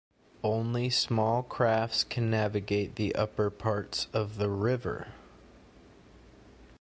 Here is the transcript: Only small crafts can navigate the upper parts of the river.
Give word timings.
Only 0.43 0.89
small 0.89 1.43
crafts 1.43 2.03
can 2.03 2.31
navigate 2.31 2.95
the 2.95 3.13
upper 3.13 3.51
parts 3.51 4.07
of 4.13 4.37
the 4.39 4.49
river. 4.49 5.09